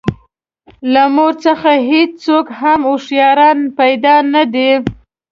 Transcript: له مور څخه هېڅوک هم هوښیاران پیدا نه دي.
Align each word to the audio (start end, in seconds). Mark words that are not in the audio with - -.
له 0.93 1.03
مور 1.15 1.33
څخه 1.45 1.71
هېڅوک 1.91 2.45
هم 2.61 2.79
هوښیاران 2.89 3.59
پیدا 3.79 4.15
نه 4.33 4.43
دي. 4.53 4.71